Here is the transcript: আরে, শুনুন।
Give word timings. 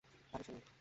আরে, 0.33 0.43
শুনুন। 0.43 0.71